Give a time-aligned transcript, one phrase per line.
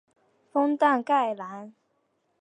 [0.51, 1.75] 丰坦盖兰。